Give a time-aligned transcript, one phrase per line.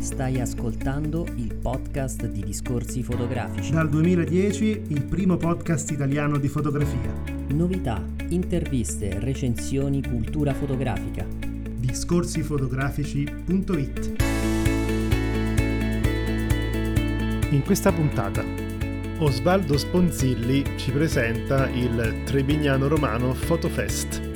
[0.00, 3.70] Stai ascoltando il podcast di Discorsi Fotografici.
[3.70, 7.12] Dal 2010 il primo podcast italiano di fotografia.
[7.50, 11.24] Novità, interviste, recensioni, cultura fotografica.
[11.24, 14.12] Discorsifotografici.it
[17.50, 18.42] In questa puntata
[19.18, 24.33] Osvaldo Sponzilli ci presenta il Trebignano Romano Photofest.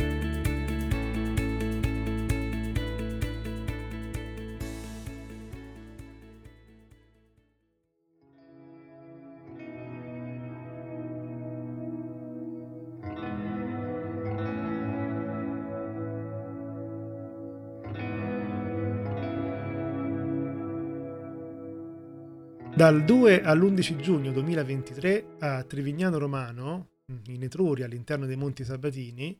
[22.78, 26.90] Dal 2 all'11 giugno 2023 a Trevignano Romano,
[27.26, 29.36] in Etruria, all'interno dei Monti Sabatini,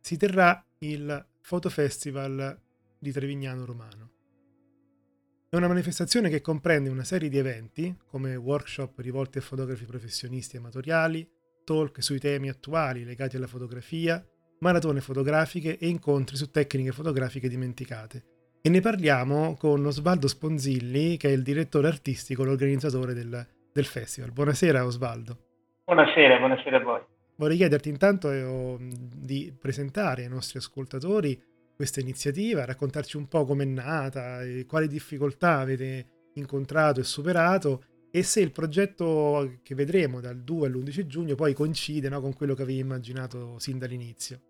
[0.00, 2.58] si terrà il Fotofestival
[2.98, 4.12] di Trevignano Romano.
[5.50, 10.56] È una manifestazione che comprende una serie di eventi, come workshop rivolti a fotografi professionisti
[10.56, 11.28] e amatoriali,
[11.64, 14.26] talk sui temi attuali legati alla fotografia,
[14.60, 18.32] maratone fotografiche e incontri su tecniche fotografiche dimenticate
[18.66, 24.32] e ne parliamo con Osvaldo Sponzilli, che è il direttore artistico, l'organizzatore del, del festival.
[24.32, 25.36] Buonasera Osvaldo.
[25.84, 27.00] Buonasera, buonasera a voi.
[27.36, 31.38] Vorrei chiederti intanto eh, di presentare ai nostri ascoltatori
[31.76, 38.40] questa iniziativa, raccontarci un po' com'è nata, quali difficoltà avete incontrato e superato e se
[38.40, 42.78] il progetto che vedremo dal 2 all'11 giugno poi coincide no, con quello che avevi
[42.78, 44.40] immaginato sin dall'inizio.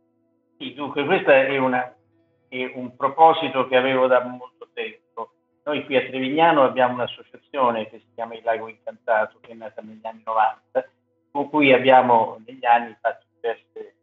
[0.56, 1.92] Sì, dunque questa è una
[2.62, 5.32] è un proposito che avevo da molto tempo.
[5.64, 9.82] Noi qui a Trevignano abbiamo un'associazione che si chiama Il Lago Incantato, che è nata
[9.82, 10.88] negli anni 90,
[11.32, 13.94] con cui abbiamo negli anni fatto diverse,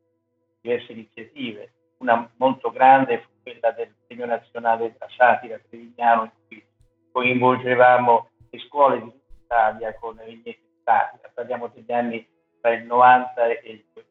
[0.59, 1.73] diverse iniziative.
[1.99, 6.65] Una molto grande fu quella del Premio Nazionale della Satira Trevignano, in cui
[7.11, 11.31] coinvolgevamo le scuole di tutta Italia con le vignette di satira.
[11.33, 12.27] Parliamo degli anni
[12.59, 14.09] tra il 90 e il 2000.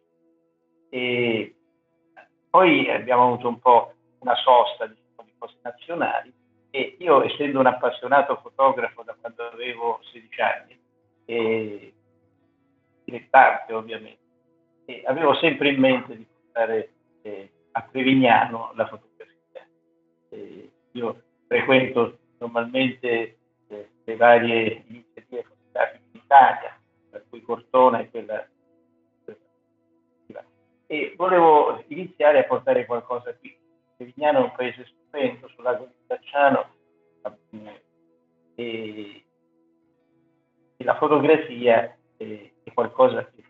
[0.92, 1.54] E
[2.48, 6.32] poi abbiamo avuto un po' una sosta diciamo, di cose nazionali
[6.70, 10.78] e io essendo un appassionato fotografo da quando avevo 16 anni,
[11.24, 11.94] e
[13.04, 14.18] dilettante ovviamente,
[14.84, 16.92] e avevo sempre in mente di portare
[17.22, 19.66] eh, a Trevignano la fotografia.
[20.28, 26.78] E io frequento normalmente eh, le varie iniziative fotografiche in Italia,
[27.10, 28.46] per cui Cortona è quella
[30.90, 33.56] e volevo iniziare a portare qualcosa qui.
[34.04, 36.74] Vignano è un paese stupendo sul lago di Tacciano
[38.54, 39.24] e,
[40.76, 43.40] e la fotografia è, è qualcosa che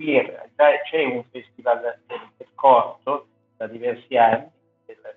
[0.00, 3.26] qui è, già c'è un festival del corto
[3.56, 4.50] da diversi anni,
[4.86, 5.16] del,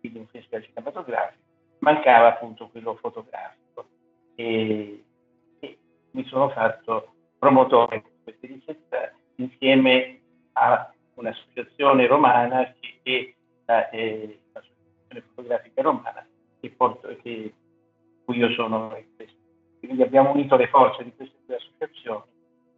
[0.00, 1.42] quindi un festival cinematografico,
[1.80, 3.88] mancava appunto quello fotografico.
[4.34, 5.04] E,
[5.60, 5.78] e
[6.12, 10.20] mi sono fatto promotore di questa iniziativa insieme
[10.52, 12.72] a un'associazione romana
[13.02, 16.26] che è eh, l'associazione fotografica romana
[16.60, 17.54] che porto, che,
[18.24, 18.94] cui io sono
[19.82, 22.22] quindi abbiamo unito le forze di queste due associazioni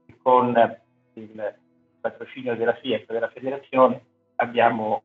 [0.06, 0.78] e con
[1.14, 1.54] il
[2.00, 4.02] patrocinio della FIAT, della federazione,
[4.36, 5.02] abbiamo,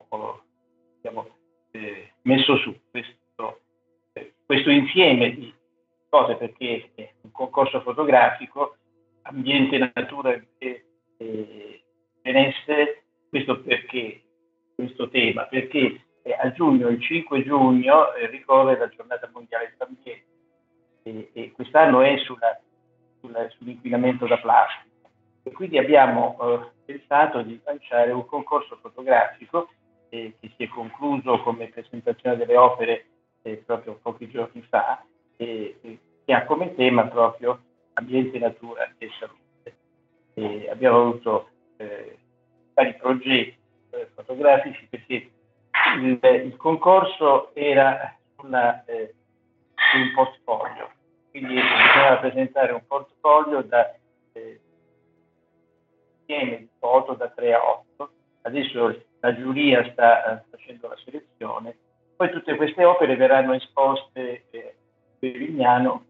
[0.98, 1.28] abbiamo
[1.72, 3.60] eh, messo su questo,
[4.14, 5.54] eh, questo, insieme di
[6.08, 6.92] cose perché
[7.22, 8.78] un concorso fotografico,
[9.24, 10.86] ambiente, natura e
[11.18, 11.84] eh,
[12.22, 14.22] benessere, questo perché
[14.80, 20.26] questo tema, perché eh, a giugno, il 5 giugno, eh, ricorre la giornata mondiale dell'ambiente
[21.04, 22.58] e, e quest'anno è sulla,
[23.20, 25.10] sulla, sull'inquinamento da plastica.
[25.44, 29.70] E quindi abbiamo eh, pensato di lanciare un concorso fotografico
[30.08, 33.06] eh, che si è concluso come presentazione delle opere
[33.42, 35.04] eh, proprio pochi giorni fa,
[35.36, 35.76] che
[36.28, 37.60] ha come tema proprio
[37.94, 39.78] ambiente, natura e salute.
[40.36, 41.50] E abbiamo avuto
[42.74, 43.59] vari progetti
[43.92, 45.32] eh, fotografici perché
[45.98, 49.14] il, il, concorso era una, eh,
[49.96, 50.90] un portfolio,
[51.32, 53.94] quindi bisognava presentare un portfolio da
[54.34, 54.60] eh,
[56.26, 57.60] di foto da 3 a
[57.98, 58.12] 8.
[58.44, 61.78] Adesso la giuria sta eh, facendo la selezione.
[62.16, 64.76] Poi tutte queste opere verranno esposte eh,
[65.18, 66.06] per Vignano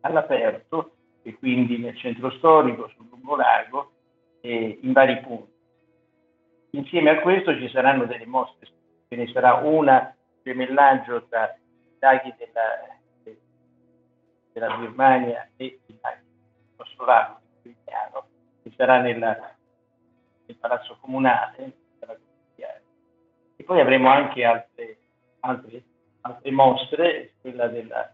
[0.00, 0.92] all'aperto
[1.22, 3.92] e quindi nel centro storico, sul lungolago,
[4.40, 5.56] e in vari punti.
[6.70, 8.68] Insieme a questo ci saranno delle mostre,
[9.08, 13.36] ce ne sarà una gemellaggio tra i laghi della,
[14.52, 16.26] della Birmania e i laghi
[17.04, 18.26] lago Cristiano,
[18.62, 19.56] che sarà nella,
[20.46, 21.76] nel Palazzo Comunale.
[23.56, 24.98] E poi avremo anche altre,
[25.40, 25.82] altre
[26.28, 28.12] altre mostre, quella del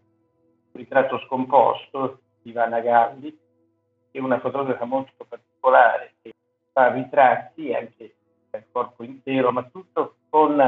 [0.73, 3.31] ritratto scomposto di Ivana Galli,
[4.11, 6.33] che è una fotografa molto particolare, che
[6.73, 8.15] fa ritratti anche
[8.55, 10.61] del corpo intero, ma tutto con,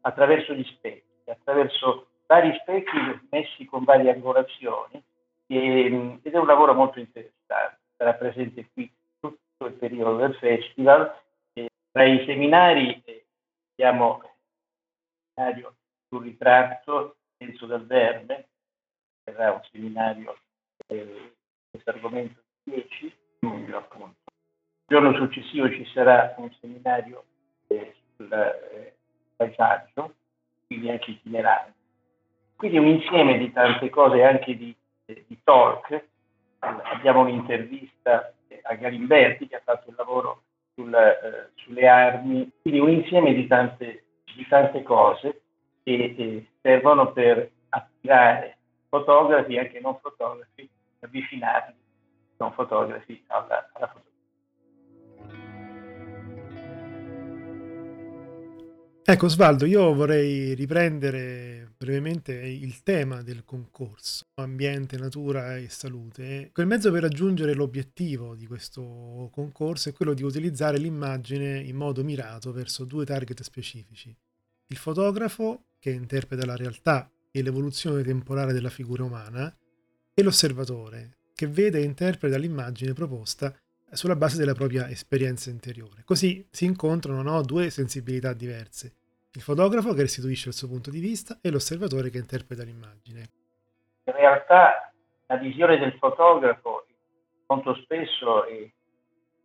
[0.00, 2.96] attraverso gli specchi, attraverso vari specchi
[3.30, 5.02] messi con varie angolazioni,
[5.46, 7.78] e, ed è un lavoro molto interessante.
[7.96, 11.14] Sarà presente qui tutto il periodo del festival.
[11.52, 13.26] E tra i seminari eh,
[13.72, 14.30] abbiamo il
[15.34, 15.74] seminario
[16.08, 18.48] sul ritratto Enzo del Verme,
[19.24, 20.36] sarà un seminario
[20.86, 21.34] eh,
[21.70, 24.16] questo argomento 10 luglio appunto.
[24.86, 27.24] Il giorno successivo ci sarà un seminario
[28.16, 28.94] sul eh,
[29.36, 30.14] paesaggio,
[30.66, 31.72] quindi anche itinerante.
[32.56, 34.74] Quindi un insieme di tante cose, anche di,
[35.06, 36.04] eh, di talk.
[36.60, 38.32] Abbiamo un'intervista
[38.62, 40.42] a Galimberti che ha fatto il lavoro
[40.74, 44.04] sul, eh, sulle armi, quindi un insieme di tante,
[44.34, 45.42] di tante cose
[45.82, 48.56] che eh, servono per attirare
[48.88, 50.68] fotografi, anche non fotografi,
[51.00, 51.74] avvicinarli,
[52.38, 54.12] non fotografi, alla, alla fotografia.
[59.06, 66.48] Ecco Svaldo, io vorrei riprendere brevemente il tema del concorso, ambiente, natura e salute.
[66.54, 72.02] Quel mezzo per raggiungere l'obiettivo di questo concorso è quello di utilizzare l'immagine in modo
[72.02, 74.16] mirato verso due target specifici.
[74.68, 79.54] Il fotografo, che interpreta la realtà e l'evoluzione temporale della figura umana,
[80.14, 83.54] e l'osservatore, che vede e interpreta l'immagine proposta
[83.94, 86.02] sulla base della propria esperienza interiore.
[86.04, 88.92] Così si incontrano no, due sensibilità diverse,
[89.32, 93.30] il fotografo che restituisce il suo punto di vista e l'osservatore che interpreta l'immagine.
[94.04, 94.92] In realtà
[95.26, 96.86] la visione del fotografo
[97.46, 98.70] molto spesso è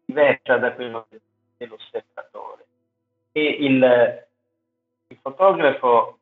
[0.05, 1.05] diversa da quella
[1.57, 2.65] dell'osservatore
[3.31, 4.27] e il,
[5.07, 6.19] il fotografo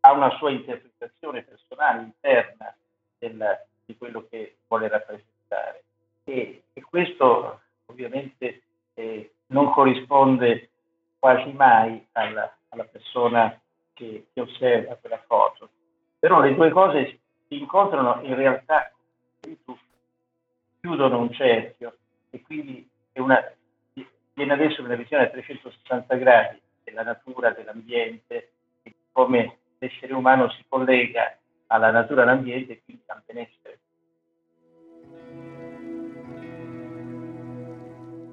[0.00, 2.74] ha una sua interpretazione personale interna
[3.18, 5.84] del, di quello che vuole rappresentare
[6.30, 8.62] e, e questo ovviamente
[8.94, 10.70] eh, non corrisponde
[11.18, 13.60] quasi mai alla, alla persona
[13.92, 15.68] che, che, osserva quella foto.
[16.18, 17.18] Però le due cose
[17.48, 18.92] si incontrano in realtà
[20.80, 21.96] chiudono un cerchio
[22.30, 23.52] e quindi una,
[24.32, 28.52] viene adesso una visione a 360 gradi della natura, dell'ambiente,
[28.82, 31.36] e come l'essere umano si collega
[31.66, 33.69] alla natura e all'ambiente e quindi al benessere.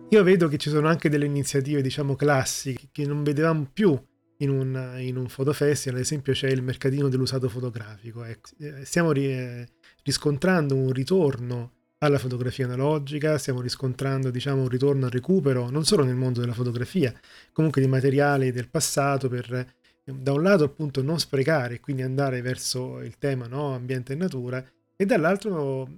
[0.10, 4.00] Io vedo che ci sono anche delle iniziative, diciamo, classiche che non vedevamo più
[4.38, 8.24] in un, in un fotofestival, ad esempio c'è il mercatino dell'usato fotografico.
[8.24, 8.52] Ecco.
[8.58, 9.66] Eh, stiamo ri-
[10.04, 16.06] riscontrando un ritorno alla fotografia analogica, stiamo riscontrando diciamo, un ritorno al recupero non solo
[16.06, 17.14] nel mondo della fotografia,
[17.52, 19.76] comunque di materiali del passato per
[20.06, 24.16] da un lato appunto non sprecare e quindi andare verso il tema no, ambiente e
[24.16, 24.64] natura
[24.96, 25.90] e dall'altro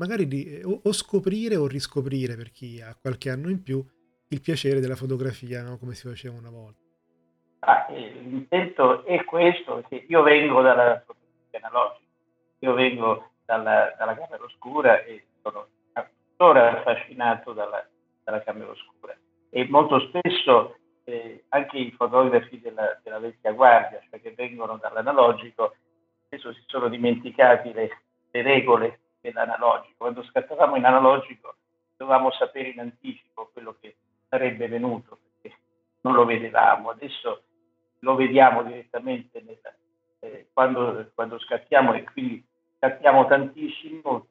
[0.00, 3.84] magari di, o, o, scoprire o riscoprire per chi ha qualche anno in più
[4.28, 6.80] il piacere della fotografia no, come si faceva una volta.
[7.60, 12.06] Ah, eh, l'intento è questo, perché io vengo dalla fotografia analogica,
[12.60, 17.86] io vengo dalla, dalla camera oscura e sono ancora affascinato dalla,
[18.24, 19.14] dalla camera oscura
[19.50, 25.74] e molto spesso eh, anche i fotografi della, della, vecchia guardia, cioè che vengono dall'analogico,
[26.26, 27.90] spesso si sono dimenticati le,
[28.30, 29.94] le regole dell'analogico.
[29.98, 31.56] Quando scattavamo in analogico
[31.96, 33.96] dovevamo sapere in anticipo quello che
[34.28, 35.58] sarebbe venuto, perché
[36.00, 36.90] non lo vedevamo.
[36.90, 37.42] Adesso
[38.00, 39.60] lo vediamo direttamente nel,
[40.20, 42.44] eh, quando, quando scattiamo e quindi
[42.76, 44.26] scattiamo tantissimo,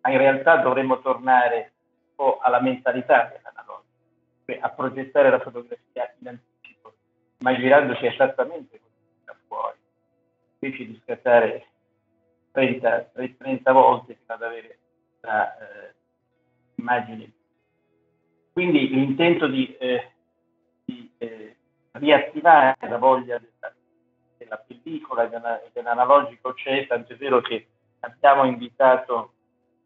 [0.00, 1.72] ma in realtà dovremmo tornare
[2.08, 3.92] un po' alla mentalità dell'analogico,
[4.44, 6.94] cioè a progettare la fotografia in anticipo,
[7.38, 8.92] immaginandosi esattamente come
[9.24, 9.78] da fuori,
[10.58, 11.66] invece di scattare
[12.54, 14.78] 30, 30 volte fino ad avere
[15.22, 15.94] la eh,
[16.76, 17.32] immagine.
[18.52, 20.12] Quindi l'intento di, eh,
[20.84, 21.56] di eh,
[21.90, 23.74] riattivare la voglia della,
[24.36, 27.66] della pellicola e dell'analogico c'è, tanto è vero che
[28.00, 29.32] abbiamo invitato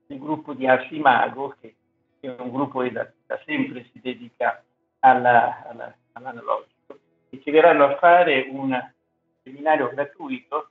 [0.09, 1.75] il gruppo di Arsimago, che
[2.21, 4.63] è un gruppo che da, da sempre si dedica
[4.99, 6.99] alla, alla, all'analogico,
[7.31, 8.79] e ci verranno a fare un
[9.43, 10.69] seminario gratuito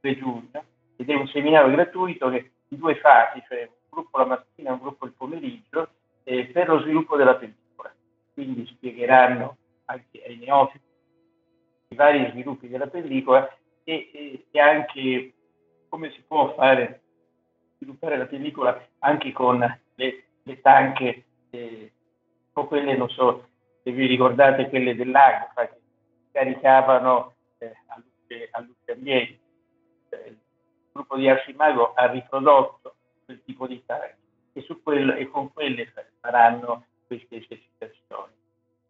[0.00, 0.64] 3 giugno
[0.96, 4.72] ed è un seminario gratuito che in due fasi, cioè un gruppo la mattina e
[4.72, 5.88] un gruppo il pomeriggio,
[6.24, 7.94] eh, per lo sviluppo della pellicola.
[8.32, 10.84] Quindi spiegheranno anche ai neofiti
[11.88, 13.48] i vari sviluppi della pellicola
[13.84, 15.32] e, e, e anche
[15.88, 17.02] come si può fare
[17.76, 19.58] sviluppare la pellicola anche con
[19.94, 21.92] le, le tanche, eh,
[22.52, 23.48] o quelle, non so
[23.82, 25.80] se vi ricordate, quelle dell'Agfa che
[26.32, 28.60] caricavano eh, a, luce, a.
[28.60, 30.38] Il
[30.96, 34.16] gruppo di Arcimago ha riprodotto quel tipo di tag
[34.52, 38.32] e, quello, e con quelle faranno queste esercitazioni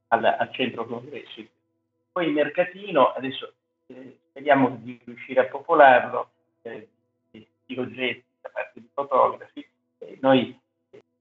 [0.08, 1.48] al, al centro congressi.
[2.12, 3.52] Poi il mercatino, adesso
[3.86, 6.30] eh, speriamo di riuscire a popolarlo
[6.62, 6.88] eh,
[7.30, 9.68] di, di oggetti da parte di fotografi.
[9.98, 10.58] Eh, noi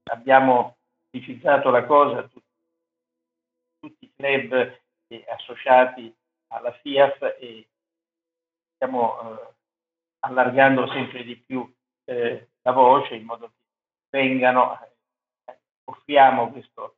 [0.04, 0.76] abbiamo
[1.10, 2.42] pubblicizzato la cosa, tutti,
[3.80, 4.78] tutti i club
[5.08, 6.14] eh, associati
[6.48, 7.66] alla FIAF e
[8.74, 9.54] stiamo eh,
[10.26, 11.72] allargando sempre di più
[12.04, 14.78] eh, la voce in modo che vengano,
[15.44, 16.96] eh, offriamo questo,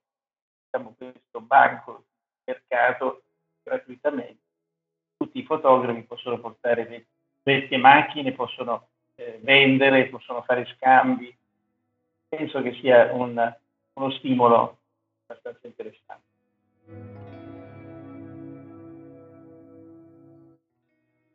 [0.64, 2.04] diciamo, questo banco
[2.44, 3.23] di mercato
[3.62, 4.42] gratuitamente.
[5.16, 7.06] Tutti i fotografi possono portare
[7.42, 11.37] vecchie macchine, possono eh, vendere, possono fare scambi.
[12.28, 13.56] Penso che sia un,
[13.94, 14.78] uno stimolo
[15.26, 16.26] abbastanza interessante.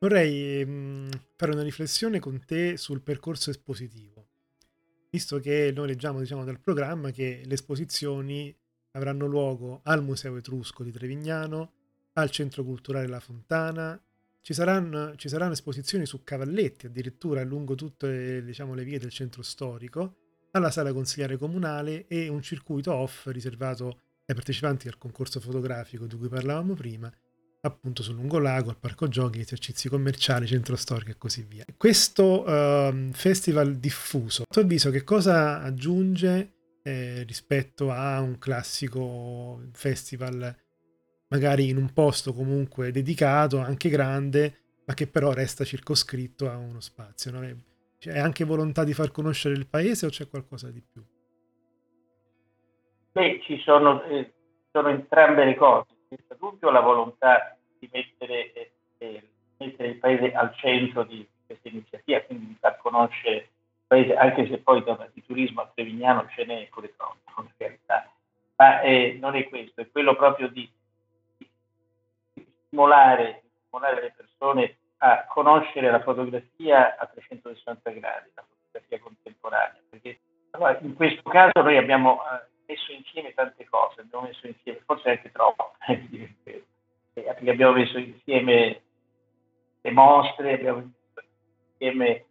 [0.04, 4.28] Vorrei mh, fare una riflessione con te sul percorso espositivo,
[5.10, 8.54] visto che noi leggiamo diciamo, dal programma che le esposizioni
[8.92, 11.72] avranno luogo al Museo Etrusco di Trevignano,
[12.16, 13.98] al Centro Culturale La Fontana,
[14.42, 19.42] ci saranno, ci saranno esposizioni su cavalletti addirittura lungo tutte diciamo, le vie del centro
[19.42, 20.16] storico,
[20.52, 26.18] alla sala consigliare comunale e un circuito off riservato ai partecipanti al concorso fotografico di
[26.18, 27.10] cui parlavamo prima
[27.66, 31.64] appunto sul lungolago, al parco giochi, esercizi commerciali, centro storico e così via.
[31.78, 36.52] Questo uh, festival diffuso, a tuo avviso che cosa aggiunge
[36.84, 40.54] eh, rispetto a un classico festival
[41.30, 46.82] magari in un posto comunque dedicato, anche grande, ma che però resta circoscritto a uno
[46.82, 47.32] spazio?
[47.32, 47.40] No?
[47.98, 51.02] C'è anche volontà di far conoscere il paese o c'è qualcosa di più?
[53.14, 54.34] Beh, ci sono, eh,
[54.70, 55.92] sono entrambe le cose
[56.44, 57.53] dubbio la volontà
[57.84, 59.24] di mettere, eh, eh,
[59.58, 63.48] mettere, il paese al centro di questa iniziativa, quindi di far conoscere il
[63.88, 68.10] paese, anche se poi di turismo a Trevignano ce n'è pure troppo, in realtà.
[68.56, 70.70] Ma eh, non è questo, è quello proprio di,
[71.38, 79.82] di stimolare, stimolare le persone a conoscere la fotografia a 360 gradi, la fotografia contemporanea,
[79.90, 80.20] perché
[80.52, 85.10] allora, in questo caso noi abbiamo eh, messo insieme tante cose, abbiamo messo insieme, forse
[85.10, 85.74] anche troppo,
[87.14, 88.82] eh, abbiamo messo insieme
[89.82, 91.28] le mostre, abbiamo messo
[91.72, 92.26] insieme,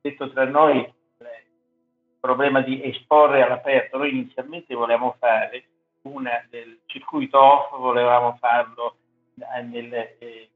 [0.00, 3.98] detto tra noi, il problema di esporre all'aperto.
[3.98, 5.64] Noi inizialmente volevamo fare
[6.02, 8.96] una del circuito off, volevamo farlo
[9.34, 10.48] nelle, eh,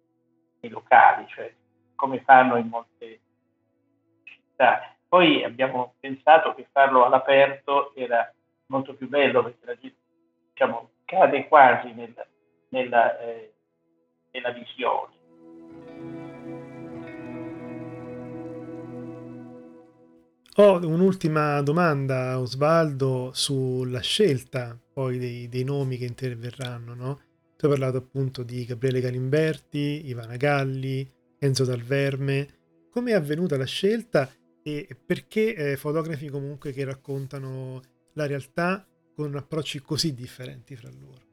[0.61, 1.53] nei locali, cioè
[1.95, 3.21] come fanno in molte
[4.25, 4.95] città.
[5.09, 8.33] Poi abbiamo pensato che farlo all'aperto era
[8.67, 9.97] molto più bello perché la gente
[10.53, 12.15] diciamo, cade quasi nel,
[12.71, 13.53] nella, eh,
[14.33, 15.17] nella visione.
[20.61, 26.95] Ho un'ultima domanda, Osvaldo, sulla scelta poi dei, dei nomi che interverranno.
[26.95, 27.21] No?
[27.57, 31.09] Tu hai parlato appunto di Gabriele Galimberti, Ivana Galli,
[31.39, 32.49] Enzo Dalverme.
[32.91, 34.29] Come è avvenuta la scelta
[34.61, 37.81] e perché eh, fotografi comunque che raccontano
[38.15, 38.85] la realtà
[39.15, 41.28] con approcci così differenti fra loro.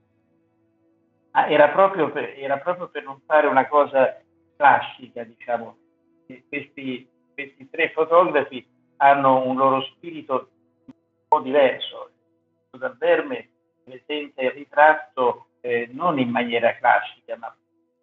[1.37, 4.21] Ah, era, proprio per, era, proprio per, non fare una cosa
[4.55, 5.77] classica, diciamo.
[6.47, 8.65] Questi, questi tre fotografi
[8.97, 10.49] hanno un loro spirito
[10.85, 10.93] un
[11.27, 12.11] po' diverso.
[12.71, 13.49] Dal Verme
[13.83, 17.55] presenta il ritratto eh, non in maniera classica, ma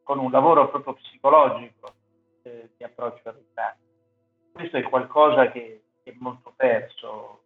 [0.02, 1.94] con un lavoro proprio psicologico
[2.42, 3.80] eh, di approccio al ritratto.
[4.52, 7.42] Questo è qualcosa che, che è molto perso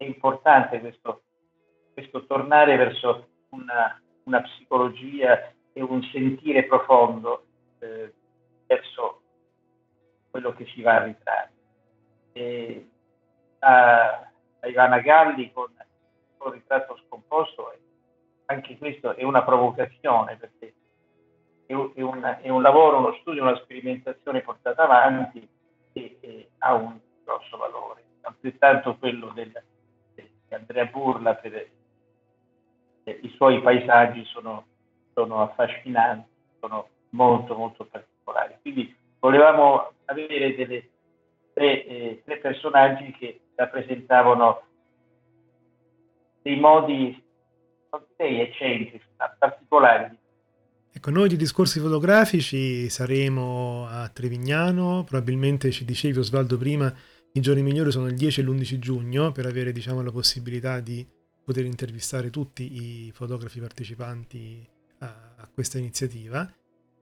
[0.00, 1.24] è importante questo,
[1.92, 7.44] questo tornare verso una, una, psicologia e un sentire profondo
[7.78, 8.12] eh,
[8.66, 9.22] verso
[10.30, 11.52] quello che si va a ritrarre.
[12.32, 12.88] E
[13.60, 17.72] a, a Ivana Galli con il ritratto scomposto,
[18.46, 20.74] anche questo è una provocazione perché
[21.66, 25.48] è un, è, un, lavoro, uno studio, una sperimentazione portata avanti
[25.92, 28.02] e, e ha un grosso valore.
[28.22, 29.52] Altrettanto quello del,
[30.54, 31.68] Andrea Burla per
[33.04, 34.64] i suoi paesaggi sono,
[35.12, 36.28] sono affascinanti,
[36.60, 38.54] sono molto molto particolari.
[38.60, 40.88] Quindi volevamo avere delle,
[41.52, 44.62] tre, eh, tre personaggi che rappresentavano
[46.42, 47.22] dei modi
[47.90, 49.00] non eccentrici,
[49.38, 50.16] particolari.
[50.92, 56.92] Ecco, noi di discorsi fotografici saremo a Trevignano, probabilmente ci dicevi Osvaldo prima
[57.32, 61.06] i giorni migliori sono il 10 e l'11 giugno per avere diciamo, la possibilità di
[61.50, 64.64] poter intervistare tutti i fotografi partecipanti
[65.00, 66.48] a, a questa iniziativa.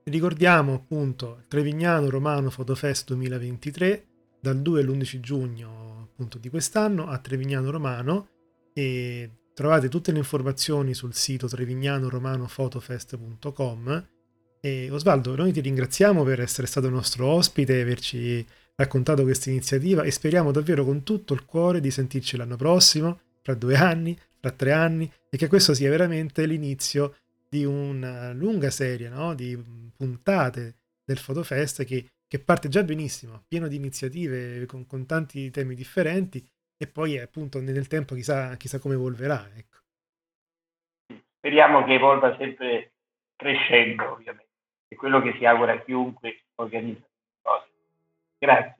[0.05, 4.05] Ricordiamo appunto Trevignano Romano Fotofest 2023
[4.41, 8.29] dal 2 all'11 giugno appunto di quest'anno a Trevignano Romano
[8.73, 14.07] e trovate tutte le informazioni sul sito trevignanoromanofotofest.com
[14.61, 18.43] e Osvaldo, noi ti ringraziamo per essere stato nostro ospite e averci
[18.75, 23.53] raccontato questa iniziativa e speriamo davvero con tutto il cuore di sentirci l'anno prossimo, fra
[23.53, 27.15] due anni, fra tre anni e che questo sia veramente l'inizio
[27.49, 29.33] di una lunga serie no?
[29.33, 29.57] di
[29.95, 35.73] puntate del Fotofest che, che, parte già benissimo, pieno di iniziative con, con, tanti temi
[35.73, 36.45] differenti
[36.77, 39.49] e poi appunto nel tempo chissà, chissà come evolverà.
[39.55, 39.77] Ecco.
[41.37, 42.91] Speriamo che evolva sempre
[43.35, 44.51] crescendo ovviamente,
[44.87, 47.07] è quello che si augura a chiunque organizza
[47.41, 47.67] cose.
[48.37, 48.78] Grazie.